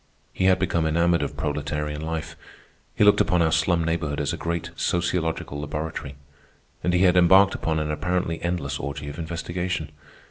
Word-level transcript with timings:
He 0.33 0.45
had 0.45 0.57
become 0.57 0.87
enamoured 0.87 1.21
of 1.21 1.37
proletarian 1.37 2.01
life. 2.01 2.35
He 2.95 3.03
looked 3.03 3.21
upon 3.21 3.43
our 3.43 3.51
slum 3.51 3.83
neighborhood 3.83 4.19
as 4.19 4.33
a 4.33 4.35
great 4.35 4.71
sociological 4.75 5.59
laboratory, 5.61 6.15
and 6.83 6.91
he 6.91 7.03
had 7.03 7.15
embarked 7.15 7.53
upon 7.53 7.77
an 7.77 7.91
apparently 7.91 8.41
endless 8.41 8.79
orgy 8.79 9.09
of 9.09 9.19
investigation. 9.19 9.91